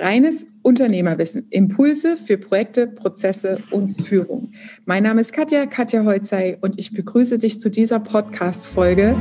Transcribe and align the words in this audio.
Reines 0.00 0.46
Unternehmerwissen, 0.62 1.46
Impulse 1.50 2.16
für 2.16 2.38
Projekte, 2.38 2.86
Prozesse 2.86 3.58
und 3.70 4.00
Führung. 4.02 4.52
Mein 4.84 5.02
Name 5.02 5.20
ist 5.20 5.32
Katja, 5.32 5.66
Katja 5.66 6.04
Holzei 6.04 6.58
und 6.60 6.78
ich 6.78 6.92
begrüße 6.92 7.38
dich 7.38 7.60
zu 7.60 7.70
dieser 7.70 8.00
Podcast-Folge. 8.00 9.16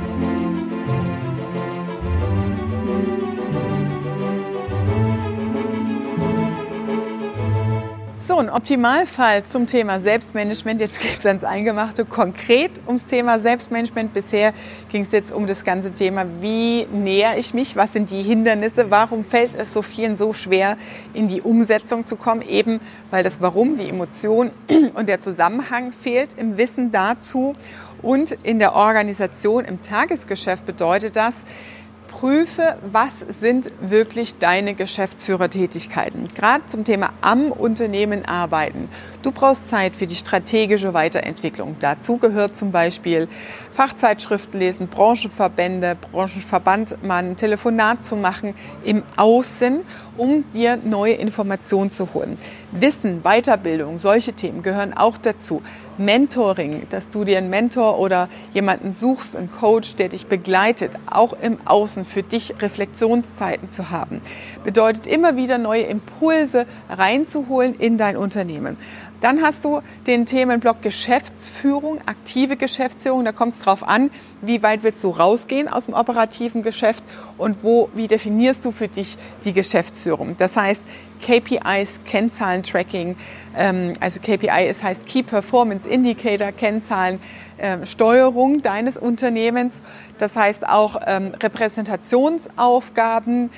Ein 8.38 8.52
Optimalfall 8.52 9.46
zum 9.46 9.66
Thema 9.66 10.00
Selbstmanagement. 10.00 10.80
Jetzt 10.80 11.00
geht 11.00 11.18
es 11.18 11.26
ans 11.26 11.44
Eingemachte, 11.44 12.06
konkret 12.06 12.70
ums 12.86 13.04
Thema 13.08 13.40
Selbstmanagement. 13.40 14.14
Bisher 14.14 14.54
ging 14.90 15.02
es 15.02 15.12
jetzt 15.12 15.32
um 15.32 15.48
das 15.48 15.66
ganze 15.66 15.92
Thema, 15.92 16.24
wie 16.40 16.86
näher 16.86 17.40
ich 17.40 17.56
mich, 17.56 17.76
was 17.76 17.94
sind 17.94 18.12
die 18.12 18.22
Hindernisse, 18.22 18.92
warum 18.92 19.26
fällt 19.26 19.56
es 19.56 19.74
so 19.74 19.82
vielen 19.82 20.18
so 20.18 20.34
schwer, 20.34 20.78
in 21.16 21.28
die 21.28 21.42
Umsetzung 21.42 22.06
zu 22.06 22.16
kommen, 22.16 22.44
eben 22.44 22.80
weil 23.10 23.24
das 23.24 23.42
Warum, 23.42 23.76
die 23.76 23.90
Emotion 23.90 24.52
und 24.94 25.10
der 25.10 25.20
Zusammenhang 25.20 25.92
fehlt 25.92 26.36
im 26.38 26.58
Wissen 26.58 26.92
dazu. 26.92 27.56
Und 28.04 28.34
in 28.44 28.60
der 28.60 28.76
Organisation, 28.76 29.66
im 29.66 29.82
Tagesgeschäft 29.82 30.64
bedeutet 30.64 31.16
das, 31.16 31.44
prüfe, 32.08 32.78
was 32.92 33.12
sind 33.40 33.70
wirklich 33.82 34.38
deine 34.38 34.74
Geschäftsführertätigkeiten. 34.74 36.30
Gerade 36.34 36.66
zum 36.68 36.84
Thema 36.84 37.14
am 37.22 37.52
Unternehmen 37.52 38.26
arbeiten. 38.26 38.90
Du 39.22 39.32
brauchst 39.32 39.68
Zeit 39.70 39.96
für 39.96 40.08
die 40.08 40.16
strategische 40.16 40.94
Weiterentwicklung. 40.94 41.76
Dazu 41.80 42.18
gehört 42.18 42.58
zum 42.58 42.72
Beispiel 42.72 43.28
Fachzeitschriften 43.78 44.60
lesen, 44.60 44.88
Branchenverbände, 44.88 45.98
Branchenverband 46.12 47.04
mal 47.04 47.24
ein 47.24 47.36
Telefonat 47.36 48.04
zu 48.04 48.16
machen 48.16 48.56
im 48.84 49.04
Außen, 49.18 49.82
um 50.18 50.52
dir 50.52 50.78
neue 50.78 51.14
Informationen 51.14 51.92
zu 51.92 52.12
holen. 52.16 52.40
Wissen, 52.72 53.22
Weiterbildung, 53.22 54.00
solche 54.00 54.34
Themen 54.34 54.64
gehören 54.64 54.96
auch 54.96 55.20
dazu. 55.20 55.62
Mentoring, 56.00 56.88
dass 56.90 57.10
du 57.10 57.24
dir 57.24 57.38
einen 57.38 57.52
Mentor 57.52 58.00
oder 58.00 58.30
jemanden 58.52 58.92
suchst, 58.92 59.36
einen 59.36 59.52
Coach, 59.52 59.96
der 59.96 60.10
dich 60.10 60.26
begleitet, 60.26 60.92
auch 61.06 61.34
im 61.40 61.60
Außen 61.66 62.04
für 62.04 62.24
dich 62.24 62.56
Reflexionszeiten 62.60 63.70
zu 63.70 63.92
haben, 63.92 64.22
bedeutet 64.64 65.06
immer 65.06 65.36
wieder 65.36 65.60
neue 65.60 65.84
Impulse 65.84 66.66
reinzuholen 66.90 67.76
in 67.76 68.00
dein 68.00 68.18
Unternehmen. 68.18 68.78
Dann 69.22 69.42
hast 69.42 69.66
du 69.66 69.82
den 70.06 70.26
Themenblock 70.26 70.82
Geschäftsführung, 70.82 72.00
aktive 72.06 72.56
Geschäftsführung. 72.56 73.26
Da 73.26 73.32
kommt 73.32 73.56
es 73.56 73.62
darauf 73.62 73.88
an, 73.88 74.12
wie 74.42 74.62
weit 74.62 74.84
willst 74.84 75.04
du 75.04 75.10
rausgehen 75.10 75.68
aus 75.68 75.86
dem 75.86 75.96
operativen 75.96 76.62
Geschäft 76.62 77.04
und 77.38 77.64
wo, 77.64 77.90
wie 77.96 78.08
definierst 78.08 78.64
du 78.64 78.72
für 78.72 78.88
dich 78.88 79.18
die 79.44 79.54
Geschäftsführung. 79.54 80.36
Das 80.38 80.56
heißt, 80.56 80.84
KPIs, 81.22 82.00
Kennzahlen-Tracking, 82.06 83.16
ähm, 83.56 83.94
also 84.00 84.20
KPI 84.20 84.70
ist, 84.70 84.84
heißt 84.84 85.08
Key 85.08 85.24
Performance 85.24 85.90
Indicator, 85.90 86.52
Kennzahlen, 86.52 87.20
ähm, 87.60 87.88
Steuerung 87.88 88.62
deines 88.62 88.98
Unternehmens. 88.98 89.82
Das 90.20 90.36
heißt 90.36 90.70
auch 90.70 90.98
ähm, 91.08 91.34
Repräsentationsaufgaben, 91.42 93.50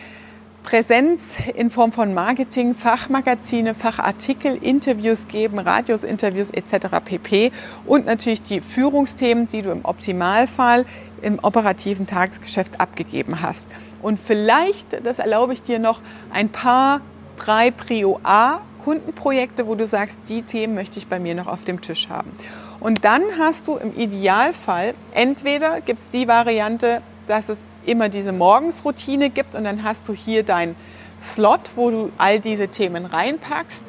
Präsenz 0.69 1.35
in 1.55 1.71
Form 1.71 1.91
von 1.91 2.13
Marketing, 2.13 2.75
Fachmagazine, 2.75 3.73
Fachartikel, 3.73 4.55
Interviews 4.55 5.27
geben, 5.27 5.57
Radiusinterviews 5.57 6.51
etc. 6.51 6.99
pp. 7.03 7.51
Und 7.87 8.05
natürlich 8.05 8.43
die 8.43 8.61
Führungsthemen, 8.61 9.47
die 9.47 9.63
du 9.63 9.71
im 9.71 9.83
Optimalfall 9.83 10.85
im 11.23 11.39
operativen 11.39 12.05
Tagesgeschäft 12.05 12.79
abgegeben 12.79 13.41
hast. 13.41 13.65
Und 14.03 14.19
vielleicht, 14.19 15.03
das 15.03 15.17
erlaube 15.17 15.53
ich 15.53 15.63
dir 15.63 15.79
noch, 15.79 16.01
ein 16.31 16.49
paar 16.49 17.01
drei 17.35 17.71
Prio 17.71 18.19
A 18.21 18.59
Kundenprojekte, 18.83 19.65
wo 19.65 19.73
du 19.73 19.87
sagst, 19.87 20.19
die 20.27 20.43
Themen 20.43 20.75
möchte 20.75 20.99
ich 20.99 21.07
bei 21.07 21.19
mir 21.19 21.33
noch 21.33 21.47
auf 21.47 21.63
dem 21.63 21.81
Tisch 21.81 22.09
haben. 22.09 22.31
Und 22.79 23.05
dann 23.05 23.23
hast 23.39 23.67
du 23.67 23.77
im 23.77 23.97
Idealfall, 23.97 24.93
entweder 25.13 25.81
gibt 25.81 26.03
es 26.03 26.07
die 26.09 26.27
Variante, 26.27 27.01
dass 27.25 27.49
es 27.49 27.57
immer 27.85 28.09
diese 28.09 28.31
Morgensroutine 28.31 29.29
gibt 29.29 29.55
und 29.55 29.63
dann 29.63 29.83
hast 29.83 30.07
du 30.07 30.13
hier 30.13 30.43
dein 30.43 30.75
Slot, 31.21 31.71
wo 31.75 31.89
du 31.89 32.11
all 32.17 32.39
diese 32.39 32.69
Themen 32.69 33.05
reinpackst. 33.05 33.83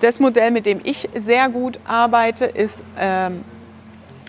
Das 0.00 0.20
Modell, 0.20 0.50
mit 0.50 0.66
dem 0.66 0.80
ich 0.82 1.08
sehr 1.14 1.48
gut 1.48 1.78
arbeite, 1.86 2.46
ist, 2.46 2.82
ähm, 2.98 3.44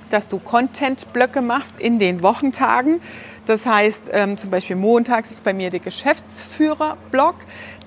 dass 0.09 0.27
du 0.27 0.39
Content-Blöcke 0.39 1.41
machst 1.41 1.73
in 1.79 1.99
den 1.99 2.21
Wochentagen. 2.21 3.01
Das 3.45 3.65
heißt, 3.65 4.09
ähm, 4.11 4.37
zum 4.37 4.49
Beispiel 4.49 4.75
montags 4.75 5.31
ist 5.31 5.43
bei 5.43 5.53
mir 5.53 5.69
der 5.69 5.79
Geschäftsführer-Blog. 5.79 7.35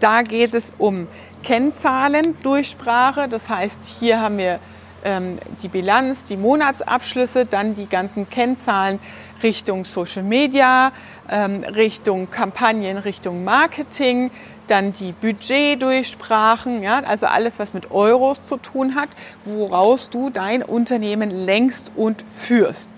Da 0.01 0.23
geht 0.23 0.55
es 0.55 0.73
um 0.79 1.09
Kennzahlen, 1.43 2.37
Durchsprache. 2.43 3.29
Das 3.29 3.49
heißt, 3.49 3.79
hier 3.99 4.21
haben 4.21 4.39
wir 4.39 4.61
ähm, 5.05 5.39
die 5.63 5.69
Bilanz, 5.69 6.25
die 6.25 6.37
Monatsabschlüsse, 6.37 7.47
dann 7.47 7.75
die 7.75 7.87
ganzen 7.87 8.29
Kennzahlen 8.29 8.99
Richtung 9.43 9.85
Social 9.85 10.23
Media, 10.23 10.93
ähm, 11.31 11.65
Richtung 11.65 12.31
Kampagnen, 12.31 12.99
Richtung 12.99 13.45
Marketing, 13.45 14.31
dann 14.67 14.93
die 14.93 15.13
Budgetdurchsprachen, 15.13 16.83
ja, 16.83 17.01
also 17.01 17.27
alles, 17.27 17.59
was 17.59 17.73
mit 17.73 17.91
Euros 17.91 18.45
zu 18.45 18.57
tun 18.59 18.95
hat, 18.95 19.09
woraus 19.45 20.11
du 20.11 20.31
dein 20.31 20.63
Unternehmen 20.63 21.31
längst 21.31 21.93
und 21.97 22.25
führst. 22.29 22.91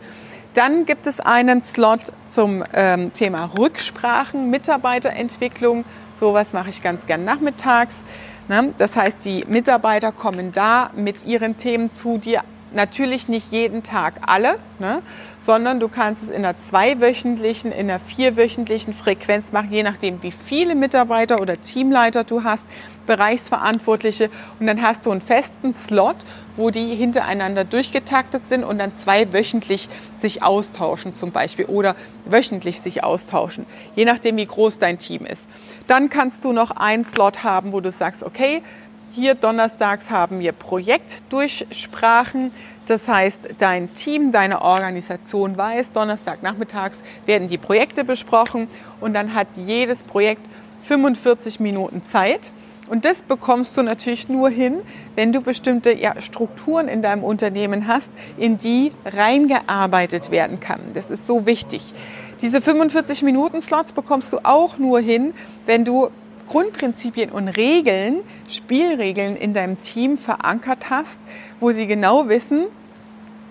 Dann 0.55 0.85
gibt 0.85 1.07
es 1.07 1.21
einen 1.21 1.63
Slot 1.63 2.13
zum 2.27 2.65
ähm, 2.75 3.13
Thema 3.13 3.51
Rücksprachen, 3.57 4.51
Mitarbeiterentwicklung. 4.51 5.85
Sowas 6.19 6.53
mache 6.53 6.71
ich 6.71 6.83
ganz 6.83 7.07
gern 7.07 7.25
nachmittags. 7.25 8.03
Ne? 8.49 8.75
Das 8.77 8.97
heißt, 8.97 9.25
die 9.25 9.45
Mitarbeiter 9.47 10.11
kommen 10.11 10.51
da 10.51 10.91
mit 10.97 11.25
ihren 11.25 11.57
Themen 11.57 11.91
zu 11.91 12.19
dir. 12.19 12.43
Natürlich 12.73 13.29
nicht 13.29 13.51
jeden 13.51 13.83
Tag 13.83 14.15
alle, 14.27 14.59
ne? 14.79 15.03
sondern 15.41 15.81
du 15.81 15.89
kannst 15.89 16.23
es 16.23 16.29
in 16.29 16.45
einer 16.45 16.57
zweiwöchentlichen, 16.57 17.73
in 17.73 17.91
einer 17.91 17.99
vierwöchentlichen 17.99 18.93
Frequenz 18.93 19.51
machen, 19.51 19.73
je 19.73 19.83
nachdem, 19.83 20.23
wie 20.23 20.31
viele 20.31 20.75
Mitarbeiter 20.75 21.41
oder 21.41 21.61
Teamleiter 21.61 22.25
du 22.25 22.45
hast, 22.45 22.65
Bereichsverantwortliche. 23.07 24.31
Und 24.61 24.67
dann 24.69 24.83
hast 24.83 25.05
du 25.05 25.11
einen 25.11 25.21
festen 25.21 25.73
Slot, 25.73 26.17
wo 26.57 26.71
die 26.71 26.95
hintereinander 26.95 27.65
durchgetaktet 27.65 28.47
sind 28.47 28.63
und 28.63 28.79
dann 28.79 28.97
zweiwöchentlich 28.97 29.89
sich 30.17 30.43
austauschen 30.43 31.15
zum 31.15 31.33
Beispiel 31.33 31.65
oder 31.65 31.97
wöchentlich 32.25 32.81
sich 32.81 33.03
austauschen, 33.03 33.67
je 33.97 34.05
nachdem, 34.05 34.37
wie 34.37 34.47
groß 34.47 34.79
dein 34.79 34.99
Team 34.99 35.27
ist. 35.27 35.49
Dann 35.89 36.09
kannst 36.09 36.45
du 36.45 36.53
noch 36.53 36.71
einen 36.71 37.05
Slot 37.05 37.43
haben, 37.43 37.73
wo 37.73 37.81
du 37.81 37.91
sagst, 37.91 38.23
okay, 38.23 38.63
hier 39.13 39.35
donnerstags 39.35 40.11
haben 40.11 40.41
wir 40.41 40.53
Projektdurchsprachen. 40.53 42.53
Das 42.87 43.09
heißt, 43.09 43.51
dein 43.59 43.93
Team, 43.93 44.33
deine 44.33 44.63
Organisation 44.63 45.57
weiß, 45.57 45.93
Donnerstagnachmittags 45.93 47.03
werden 47.27 47.49
die 47.49 47.59
Projekte 47.59 48.05
besprochen 48.05 48.69
und 49.01 49.15
dann 49.15 49.35
hat 49.35 49.49
jedes 49.57 50.03
Projekt 50.03 50.43
45 50.83 51.61
Minuten 51.61 52.03
Zeit. 52.03 52.51
Und 52.89 53.05
das 53.05 53.23
bekommst 53.23 53.77
du 53.77 53.83
natürlich 53.83 54.29
nur 54.29 54.51
hin, 54.51 54.79
wenn 55.15 55.33
du 55.33 55.41
bestimmte 55.41 55.93
ja, 55.93 56.21
Strukturen 56.21 56.89
in 56.89 57.03
deinem 57.03 57.23
Unternehmen 57.23 57.87
hast, 57.87 58.11
in 58.37 58.59
die 58.59 58.91
reingearbeitet 59.05 60.33
werden 60.33 60.59
kann. 60.59 60.81
Das 60.95 61.11
ist 61.11 61.27
so 61.27 61.47
wichtig. 61.47 61.95
Diese 62.43 62.61
45 62.61 63.23
Minuten 63.23 63.61
Slots 63.61 63.93
bekommst 63.93 64.33
du 64.33 64.39
auch 64.43 64.79
nur 64.79 64.99
hin, 64.99 65.35
wenn 65.67 65.85
du 65.85 66.11
Grundprinzipien 66.51 67.31
und 67.31 67.47
Regeln, 67.47 68.23
Spielregeln 68.49 69.37
in 69.37 69.55
deinem 69.55 69.81
Team 69.81 70.19
verankert 70.19 70.91
hast, 70.91 71.21
wo 71.61 71.71
sie 71.71 71.87
genau 71.87 72.29
wissen, 72.29 72.65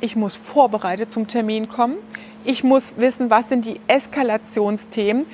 ich 0.02 0.18
muss 0.18 0.36
vorbereitet 0.36 1.10
zum 1.10 1.26
Termin 1.26 1.70
kommen. 1.70 1.96
Ich 2.44 2.66
muss 2.66 2.96
wissen, 2.98 3.30
was 3.30 3.48
sind 3.48 3.64
die 3.64 3.80
Eskalationsthemen. 3.88 5.26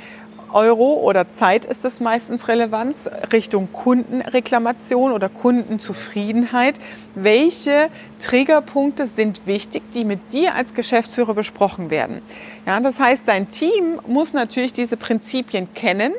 Euro 0.53 0.93
oder 0.93 1.27
Zeit 1.29 1.65
ist 1.65 1.83
es 1.85 1.99
meistens 1.99 2.47
relevant, 2.47 2.95
Richtung 3.33 3.67
Kundenreklamation 3.73 5.11
oder 5.11 5.28
Kundenzufriedenheit. 5.28 6.79
Welche 7.16 7.90
Triggerpunkte 8.22 9.07
sind 9.07 9.47
wichtig, 9.47 9.81
die 9.93 10.05
mit 10.05 10.19
dir 10.31 10.53
als 10.53 10.75
Geschäftsführer 10.75 11.34
besprochen 11.34 11.90
werden? 11.90 12.22
Ja, 12.67 12.79
das 12.79 12.99
heißt, 12.99 13.23
dein 13.25 13.49
Team 13.49 13.99
muss 14.05 14.34
natürlich 14.34 14.72
diese 14.72 14.97
Prinzipien 14.97 15.73
kennen 15.73 16.13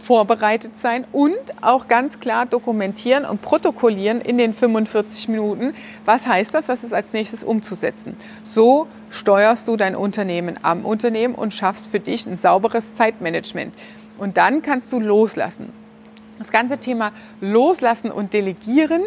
vorbereitet 0.00 0.78
sein 0.78 1.04
und 1.12 1.36
auch 1.60 1.86
ganz 1.86 2.20
klar 2.20 2.46
dokumentieren 2.46 3.24
und 3.24 3.42
protokollieren 3.42 4.20
in 4.20 4.38
den 4.38 4.54
45 4.54 5.28
Minuten, 5.28 5.74
was 6.04 6.26
heißt 6.26 6.54
das, 6.54 6.68
was 6.68 6.82
ist 6.82 6.94
als 6.94 7.12
nächstes 7.12 7.44
umzusetzen. 7.44 8.16
So 8.44 8.86
steuerst 9.10 9.68
du 9.68 9.76
dein 9.76 9.94
Unternehmen 9.94 10.58
am 10.62 10.84
Unternehmen 10.84 11.34
und 11.34 11.52
schaffst 11.52 11.90
für 11.90 12.00
dich 12.00 12.26
ein 12.26 12.38
sauberes 12.38 12.94
Zeitmanagement. 12.94 13.74
Und 14.18 14.36
dann 14.36 14.62
kannst 14.62 14.92
du 14.92 15.00
loslassen. 15.00 15.72
Das 16.38 16.50
ganze 16.50 16.78
Thema 16.78 17.12
Loslassen 17.40 18.10
und 18.10 18.32
Delegieren 18.32 19.02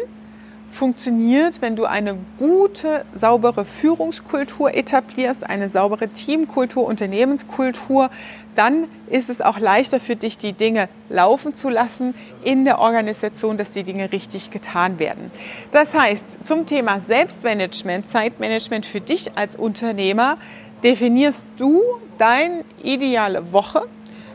funktioniert, 0.74 1.62
wenn 1.62 1.76
du 1.76 1.84
eine 1.84 2.18
gute, 2.38 3.04
saubere 3.18 3.64
Führungskultur 3.64 4.74
etablierst, 4.74 5.48
eine 5.48 5.70
saubere 5.70 6.08
Teamkultur, 6.08 6.84
Unternehmenskultur, 6.84 8.10
dann 8.54 8.88
ist 9.08 9.30
es 9.30 9.40
auch 9.40 9.58
leichter 9.58 10.00
für 10.00 10.16
dich, 10.16 10.36
die 10.36 10.52
Dinge 10.52 10.88
laufen 11.08 11.54
zu 11.54 11.68
lassen 11.68 12.14
in 12.42 12.64
der 12.64 12.80
Organisation, 12.80 13.56
dass 13.56 13.70
die 13.70 13.84
Dinge 13.84 14.12
richtig 14.12 14.50
getan 14.50 14.98
werden. 14.98 15.30
Das 15.72 15.94
heißt, 15.94 16.44
zum 16.44 16.66
Thema 16.66 17.00
Selbstmanagement, 17.00 18.08
Zeitmanagement 18.08 18.84
für 18.84 19.00
dich 19.00 19.36
als 19.36 19.56
Unternehmer, 19.56 20.38
definierst 20.82 21.46
du 21.56 21.80
deine 22.18 22.64
ideale 22.82 23.52
Woche, 23.52 23.82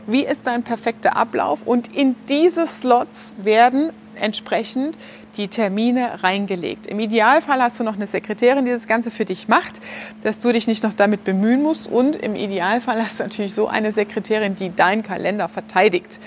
wie 0.06 0.24
ist 0.24 0.40
dein 0.44 0.62
perfekter 0.62 1.16
Ablauf 1.16 1.66
und 1.66 1.94
in 1.94 2.16
diese 2.28 2.66
Slots 2.66 3.32
werden 3.36 3.90
entsprechend 4.16 4.98
die 5.36 5.48
Termine 5.48 6.22
reingelegt. 6.22 6.86
Im 6.86 7.00
Idealfall 7.00 7.62
hast 7.62 7.78
du 7.80 7.84
noch 7.84 7.94
eine 7.94 8.06
Sekretärin, 8.06 8.64
die 8.64 8.70
das 8.70 8.86
Ganze 8.86 9.10
für 9.10 9.24
dich 9.24 9.48
macht, 9.48 9.80
dass 10.22 10.40
du 10.40 10.52
dich 10.52 10.66
nicht 10.66 10.82
noch 10.82 10.92
damit 10.92 11.24
bemühen 11.24 11.62
musst. 11.62 11.88
Und 11.88 12.16
im 12.16 12.34
Idealfall 12.34 13.02
hast 13.02 13.20
du 13.20 13.24
natürlich 13.24 13.54
so 13.54 13.68
eine 13.68 13.92
Sekretärin, 13.92 14.54
die 14.54 14.74
deinen 14.74 15.02
Kalender 15.02 15.48
verteidigt. 15.48 16.18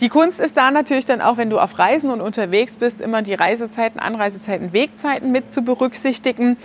Die 0.00 0.08
Kunst 0.08 0.38
ist 0.38 0.56
da 0.56 0.70
natürlich 0.70 1.06
dann 1.06 1.20
auch, 1.20 1.38
wenn 1.38 1.50
du 1.50 1.58
auf 1.58 1.76
Reisen 1.76 2.10
und 2.10 2.20
unterwegs 2.20 2.76
bist, 2.76 3.00
immer 3.00 3.22
die 3.22 3.34
Reisezeiten, 3.34 3.98
Anreisezeiten, 3.98 4.72
Wegzeiten 4.72 5.32
mit 5.32 5.52
zu 5.52 5.62
berücksichtigen. 5.62 6.56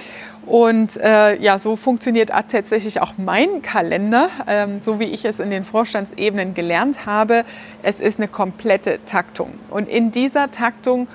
Und 0.45 0.97
äh, 0.97 1.41
ja, 1.41 1.57
so 1.57 1.75
funktioniert 1.75 2.29
tatsächlich 2.29 3.01
auch 3.01 3.13
mein 3.17 3.63
Kalender, 3.63 4.29
ähm, 4.45 4.81
so 4.81 4.99
wie 4.99 5.05
ich 5.05 5.25
es 5.25 5.39
in 5.39 5.49
den 5.49 5.63
Vorstandsebenen 5.63 6.53
gelernt 6.53 7.07
habe. 7.07 7.43
Es 7.81 7.99
ist 7.99 8.19
eine 8.19 8.27
komplette 8.27 8.99
Taktung. 9.05 9.53
Und 9.71 9.89
in 9.89 10.11
dieser 10.11 10.51
Taktung 10.51 11.07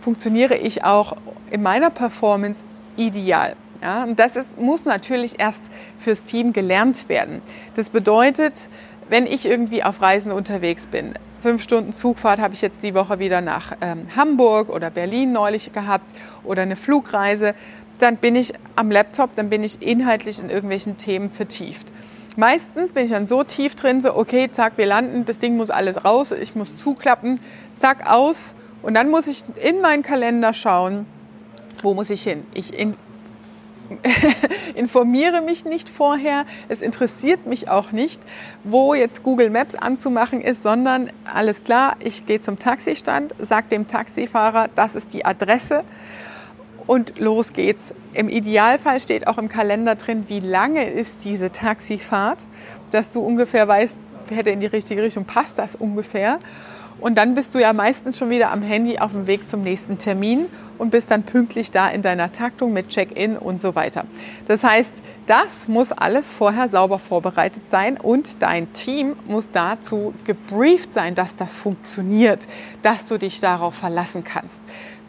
funktioniere 0.00 0.56
ich 0.56 0.84
auch 0.84 1.16
in 1.50 1.62
meiner 1.62 1.90
Performance 1.90 2.62
ideal. 2.96 3.56
Ja, 3.82 4.04
und 4.04 4.18
das 4.18 4.36
ist, 4.36 4.58
muss 4.58 4.86
natürlich 4.86 5.38
erst 5.38 5.60
fürs 5.98 6.22
Team 6.22 6.54
gelernt 6.54 7.10
werden. 7.10 7.42
Das 7.74 7.90
bedeutet, 7.90 8.68
wenn 9.10 9.26
ich 9.26 9.44
irgendwie 9.44 9.84
auf 9.84 10.00
Reisen 10.00 10.32
unterwegs 10.32 10.86
bin, 10.86 11.14
fünf 11.40 11.62
Stunden 11.62 11.92
Zugfahrt 11.92 12.40
habe 12.40 12.54
ich 12.54 12.62
jetzt 12.62 12.82
die 12.82 12.94
Woche 12.94 13.18
wieder 13.18 13.40
nach 13.40 13.72
ähm, 13.80 14.06
Hamburg 14.16 14.68
oder 14.68 14.90
Berlin 14.90 15.32
neulich 15.32 15.72
gehabt 15.72 16.14
oder 16.44 16.62
eine 16.62 16.76
Flugreise, 16.76 17.54
dann 17.98 18.16
bin 18.16 18.36
ich 18.36 18.52
am 18.76 18.90
Laptop, 18.90 19.34
dann 19.34 19.48
bin 19.48 19.62
ich 19.62 19.82
inhaltlich 19.82 20.40
in 20.40 20.50
irgendwelchen 20.50 20.96
Themen 20.96 21.30
vertieft. 21.30 21.88
Meistens 22.36 22.92
bin 22.92 23.04
ich 23.04 23.10
dann 23.10 23.26
so 23.26 23.42
tief 23.42 23.74
drin, 23.74 24.00
so 24.00 24.14
okay, 24.14 24.48
zack, 24.50 24.74
wir 24.76 24.86
landen, 24.86 25.24
das 25.24 25.40
Ding 25.40 25.56
muss 25.56 25.70
alles 25.70 26.04
raus, 26.04 26.30
ich 26.30 26.54
muss 26.54 26.76
zuklappen, 26.76 27.40
zack, 27.76 28.08
aus. 28.10 28.54
Und 28.80 28.94
dann 28.94 29.10
muss 29.10 29.26
ich 29.26 29.42
in 29.60 29.80
meinen 29.80 30.04
Kalender 30.04 30.52
schauen, 30.52 31.06
wo 31.82 31.94
muss 31.94 32.10
ich 32.10 32.22
hin? 32.22 32.44
Ich 32.54 32.72
in, 32.78 32.94
informiere 34.74 35.40
mich 35.40 35.64
nicht 35.64 35.88
vorher, 35.88 36.44
es 36.68 36.80
interessiert 36.80 37.46
mich 37.46 37.68
auch 37.68 37.92
nicht, 37.92 38.20
wo 38.64 38.94
jetzt 38.94 39.22
Google 39.22 39.50
Maps 39.50 39.74
anzumachen 39.74 40.40
ist, 40.40 40.62
sondern 40.62 41.10
alles 41.32 41.64
klar, 41.64 41.96
ich 42.00 42.26
gehe 42.26 42.40
zum 42.40 42.58
Taxistand, 42.58 43.34
sage 43.38 43.68
dem 43.68 43.86
Taxifahrer, 43.86 44.68
das 44.74 44.94
ist 44.94 45.12
die 45.12 45.24
Adresse 45.24 45.84
und 46.86 47.18
los 47.18 47.52
geht's. 47.52 47.94
Im 48.14 48.28
Idealfall 48.28 49.00
steht 49.00 49.26
auch 49.26 49.38
im 49.38 49.48
Kalender 49.48 49.94
drin, 49.94 50.24
wie 50.28 50.40
lange 50.40 50.90
ist 50.90 51.24
diese 51.24 51.52
Taxifahrt, 51.52 52.46
dass 52.90 53.10
du 53.10 53.20
ungefähr 53.20 53.68
weißt, 53.68 53.96
hätte 54.30 54.50
in 54.50 54.60
die 54.60 54.66
richtige 54.66 55.02
Richtung, 55.02 55.24
passt 55.24 55.58
das 55.58 55.74
ungefähr. 55.74 56.38
Und 57.00 57.14
dann 57.16 57.34
bist 57.34 57.54
du 57.54 57.60
ja 57.60 57.72
meistens 57.72 58.18
schon 58.18 58.28
wieder 58.30 58.50
am 58.50 58.60
Handy 58.60 58.98
auf 58.98 59.12
dem 59.12 59.28
Weg 59.28 59.48
zum 59.48 59.62
nächsten 59.62 59.98
Termin 59.98 60.46
und 60.78 60.90
bist 60.90 61.10
dann 61.10 61.22
pünktlich 61.22 61.70
da 61.70 61.88
in 61.88 62.02
deiner 62.02 62.32
Taktung 62.32 62.72
mit 62.72 62.88
Check-in 62.88 63.36
und 63.36 63.60
so 63.60 63.76
weiter. 63.76 64.04
Das 64.48 64.64
heißt, 64.64 64.94
das 65.26 65.68
muss 65.68 65.92
alles 65.92 66.32
vorher 66.32 66.68
sauber 66.68 66.98
vorbereitet 66.98 67.62
sein 67.70 67.98
und 67.98 68.42
dein 68.42 68.72
Team 68.72 69.14
muss 69.28 69.48
dazu 69.50 70.12
gebrieft 70.24 70.92
sein, 70.92 71.14
dass 71.14 71.36
das 71.36 71.56
funktioniert, 71.56 72.40
dass 72.82 73.06
du 73.06 73.16
dich 73.16 73.40
darauf 73.40 73.74
verlassen 73.74 74.24
kannst. 74.24 74.60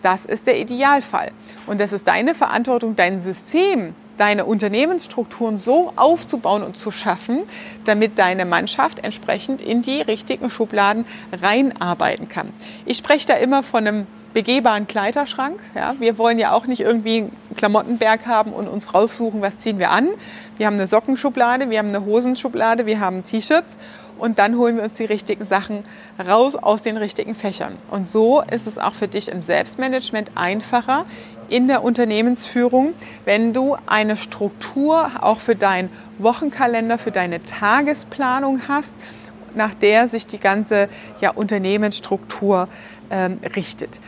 Das 0.01 0.25
ist 0.25 0.47
der 0.47 0.59
Idealfall. 0.59 1.31
Und 1.65 1.79
das 1.79 1.91
ist 1.91 2.07
deine 2.07 2.35
Verantwortung, 2.35 2.95
dein 2.95 3.21
System 3.21 3.95
deine 4.19 4.45
Unternehmensstrukturen 4.45 5.57
so 5.57 5.93
aufzubauen 5.95 6.61
und 6.61 6.75
zu 6.75 6.91
schaffen, 6.91 7.43
damit 7.85 8.19
deine 8.19 8.45
Mannschaft 8.45 8.99
entsprechend 8.99 9.61
in 9.61 9.81
die 9.81 10.01
richtigen 10.01 10.49
Schubladen 10.49 11.05
reinarbeiten 11.31 12.27
kann. 12.27 12.49
Ich 12.85 12.97
spreche 12.97 13.27
da 13.27 13.35
immer 13.35 13.63
von 13.63 13.87
einem 13.87 14.07
begehbaren 14.33 14.87
Kleiderschrank. 14.87 15.59
Ja, 15.73 15.95
wir 15.99 16.17
wollen 16.17 16.37
ja 16.37 16.51
auch 16.51 16.67
nicht 16.67 16.81
irgendwie 16.81 17.19
einen 17.19 17.55
Klamottenberg 17.55 18.25
haben 18.25 18.51
und 18.51 18.67
uns 18.67 18.93
raussuchen, 18.93 19.41
was 19.41 19.57
ziehen 19.57 19.79
wir 19.79 19.91
an. 19.91 20.09
Wir 20.57 20.67
haben 20.67 20.75
eine 20.75 20.87
Sockenschublade, 20.87 21.69
wir 21.69 21.79
haben 21.79 21.89
eine 21.89 22.05
Hosenschublade, 22.05 22.85
wir 22.85 22.99
haben 22.99 23.23
T-Shirts 23.23 23.77
und 24.19 24.39
dann 24.39 24.57
holen 24.57 24.77
wir 24.77 24.83
uns 24.83 24.97
die 24.97 25.05
richtigen 25.05 25.45
Sachen 25.45 25.83
raus 26.19 26.55
aus 26.55 26.83
den 26.83 26.97
richtigen 26.97 27.35
Fächern. 27.35 27.77
Und 27.89 28.07
so 28.07 28.41
ist 28.41 28.67
es 28.67 28.77
auch 28.77 28.93
für 28.93 29.07
dich 29.07 29.29
im 29.29 29.41
Selbstmanagement 29.41 30.31
einfacher 30.35 31.05
in 31.49 31.67
der 31.67 31.83
Unternehmensführung, 31.83 32.93
wenn 33.25 33.53
du 33.53 33.75
eine 33.85 34.15
Struktur 34.15 35.09
auch 35.21 35.39
für 35.39 35.55
deinen 35.55 35.89
Wochenkalender, 36.19 36.97
für 36.97 37.11
deine 37.11 37.43
Tagesplanung 37.43 38.67
hast, 38.67 38.93
nach 39.55 39.73
der 39.73 40.09
sich 40.09 40.27
die 40.27 40.39
ganze 40.39 40.89
ja, 41.21 41.31
Unternehmensstruktur 41.31 42.67
ähm, 43.09 43.39
richtet. 43.55 43.99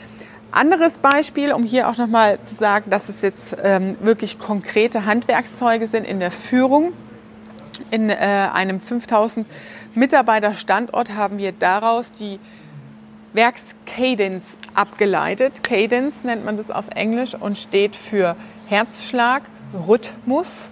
Anderes 0.51 0.97
Beispiel, 0.97 1.53
um 1.53 1.63
hier 1.63 1.87
auch 1.87 1.97
nochmal 1.97 2.37
zu 2.41 2.55
sagen, 2.55 2.89
dass 2.89 3.07
es 3.07 3.21
jetzt 3.21 3.55
ähm, 3.63 3.95
wirklich 4.01 4.37
konkrete 4.37 5.05
Handwerkszeuge 5.05 5.87
sind 5.87 6.05
in 6.05 6.19
der 6.19 6.31
Führung. 6.31 6.91
In 7.89 8.09
äh, 8.09 8.15
einem 8.53 8.81
5000 8.81 9.47
Mitarbeiter 9.93 10.55
Standort 10.55 11.13
haben 11.15 11.37
wir 11.37 11.51
daraus 11.51 12.11
die 12.11 12.39
Werkskadence 13.33 14.57
abgeleitet. 14.73 15.63
Cadence 15.63 16.23
nennt 16.23 16.45
man 16.45 16.57
das 16.57 16.71
auf 16.71 16.85
Englisch 16.95 17.33
und 17.33 17.57
steht 17.57 17.95
für 17.95 18.35
Herzschlag, 18.67 19.43
Rhythmus. 19.87 20.69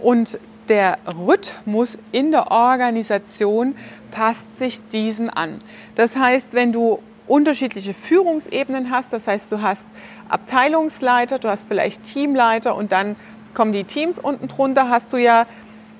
Und 0.00 0.38
der 0.68 0.98
Rhythmus 1.06 1.98
in 2.12 2.30
der 2.30 2.52
Organisation 2.52 3.74
passt 4.12 4.58
sich 4.58 4.80
diesem 4.88 5.30
an. 5.30 5.60
Das 5.96 6.16
heißt, 6.16 6.54
wenn 6.54 6.72
du 6.72 7.00
unterschiedliche 7.26 7.92
Führungsebenen 7.92 8.90
hast, 8.90 9.12
das 9.12 9.26
heißt, 9.26 9.50
du 9.50 9.62
hast 9.62 9.84
Abteilungsleiter, 10.28 11.40
du 11.40 11.48
hast 11.48 11.66
vielleicht 11.66 12.04
Teamleiter 12.04 12.76
und 12.76 12.92
dann 12.92 13.16
kommen 13.52 13.72
die 13.72 13.84
Teams 13.84 14.18
unten 14.18 14.46
drunter, 14.46 14.88
hast 14.90 15.12
du 15.12 15.16
ja 15.16 15.46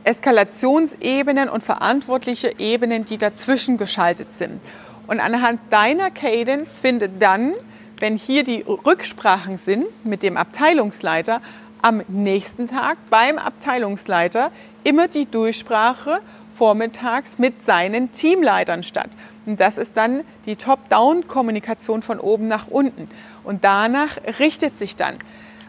Eskalationsebenen 0.05 1.49
und 1.49 1.63
verantwortliche 1.63 2.59
Ebenen, 2.59 3.05
die 3.05 3.19
dazwischen 3.19 3.77
geschaltet 3.77 4.37
sind. 4.37 4.61
Und 5.07 5.21
anhand 5.21 5.61
deiner 5.71 6.11
Cadence 6.11 6.81
findet 6.81 7.21
dann, 7.21 7.53
wenn 7.99 8.17
hier 8.17 8.45
die 8.45 8.63
Rücksprachen 8.63 9.59
sind 9.59 9.87
mit 10.05 10.23
dem 10.23 10.37
Abteilungsleiter, 10.37 11.41
am 11.83 12.03
nächsten 12.09 12.67
Tag 12.67 12.99
beim 13.09 13.39
Abteilungsleiter 13.39 14.51
immer 14.85 15.09
die 15.09 15.27
Durchsprache 15.27 16.21
vormittags 16.55 17.39
mit 17.39 17.65
seinen 17.65 18.13
Teamleitern 18.13 18.83
statt. 18.83 19.11
Und 19.47 19.61
das 19.61 19.79
ist 19.79 19.97
dann 19.97 20.23
die 20.47 20.57
Top-Down-Kommunikation 20.57 22.03
von 22.03 22.21
oben 22.21 22.49
nach 22.49 22.69
unten. 22.69 23.09
Und 23.45 23.65
danach 23.65 24.19
richtet 24.39 24.79
sich 24.79 24.97
dann. 24.97 25.17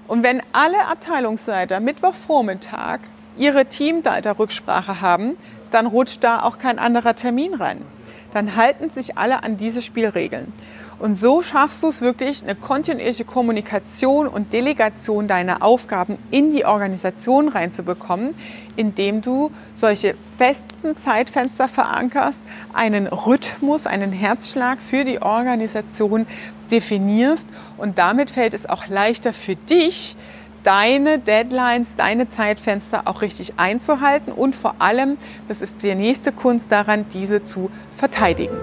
Und 0.08 0.24
wenn 0.24 0.42
alle 0.52 0.86
Abteilungsleiter 0.88 1.80
Mittwochvormittag 1.80 3.00
ihre 3.38 3.66
Teamleiter-Rücksprache 3.66 5.02
haben, 5.02 5.38
dann 5.72 5.88
rutscht 5.88 6.24
da 6.24 6.44
auch 6.44 6.58
kein 6.58 6.80
anderer 6.80 7.16
Termin 7.16 7.54
rein. 7.54 7.82
Dann 8.34 8.56
halten 8.56 8.90
sich 8.90 9.18
alle 9.18 9.44
an 9.44 9.58
diese 9.58 9.82
Spielregeln. 9.82 10.54
Und 11.02 11.16
so 11.16 11.42
schaffst 11.42 11.82
du 11.82 11.88
es 11.88 12.02
wirklich, 12.02 12.44
eine 12.44 12.54
kontinuierliche 12.54 13.26
Kommunikation 13.26 14.28
und 14.28 14.54
Delegation 14.54 15.28
deiner 15.28 15.64
Aufgaben 15.64 16.20
in 16.30 16.52
die 16.52 16.64
Organisation 16.64 17.48
reinzubekommen, 17.48 18.36
indem 18.76 19.24
du 19.24 19.50
solche 19.76 20.14
festen 20.38 20.96
Zeitfenster 20.96 21.68
verankerst, 21.68 22.40
einen 22.72 23.08
Rhythmus, 23.08 23.88
einen 23.88 24.12
Herzschlag 24.12 24.78
für 24.80 25.04
die 25.04 25.24
Organisation 25.24 26.28
definierst. 26.70 27.48
Und 27.78 27.98
damit 27.98 28.30
fällt 28.30 28.54
es 28.54 28.70
auch 28.70 28.86
leichter 28.86 29.34
für 29.34 29.56
dich, 29.56 30.16
deine 30.64 31.20
Deadlines, 31.20 31.88
deine 31.98 32.28
Zeitfenster 32.28 33.08
auch 33.08 33.22
richtig 33.22 33.54
einzuhalten 33.58 34.32
und 34.32 34.56
vor 34.56 34.76
allem, 34.80 35.18
das 35.48 35.62
ist 35.62 35.84
die 35.84 35.96
nächste 35.96 36.32
Kunst 36.32 36.72
daran, 36.72 37.06
diese 37.14 37.44
zu 37.44 37.70
verteidigen. 37.98 38.58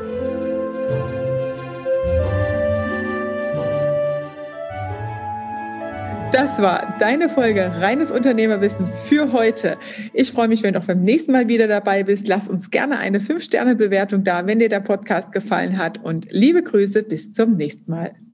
Das 6.30 6.60
war 6.60 6.94
deine 6.98 7.30
Folge 7.30 7.72
Reines 7.80 8.12
Unternehmerwissen 8.12 8.86
für 8.86 9.32
heute. 9.32 9.78
Ich 10.12 10.30
freue 10.30 10.48
mich, 10.48 10.62
wenn 10.62 10.74
du 10.74 10.80
auch 10.80 10.84
beim 10.84 11.00
nächsten 11.00 11.32
Mal 11.32 11.48
wieder 11.48 11.66
dabei 11.66 12.02
bist. 12.02 12.28
Lass 12.28 12.48
uns 12.48 12.70
gerne 12.70 12.98
eine 12.98 13.20
5-Sterne-Bewertung 13.20 14.24
da, 14.24 14.46
wenn 14.46 14.58
dir 14.58 14.68
der 14.68 14.80
Podcast 14.80 15.32
gefallen 15.32 15.78
hat. 15.78 16.04
Und 16.04 16.30
liebe 16.30 16.62
Grüße, 16.62 17.02
bis 17.02 17.32
zum 17.32 17.52
nächsten 17.52 17.90
Mal. 17.90 18.14